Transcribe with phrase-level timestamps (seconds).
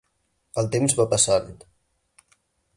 [0.61, 1.53] El temps va passant.